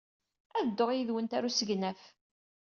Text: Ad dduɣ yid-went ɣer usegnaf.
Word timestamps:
Ad 0.57 0.65
dduɣ 0.67 0.89
yid-went 0.93 1.35
ɣer 1.35 1.43
usegnaf. 1.49 2.01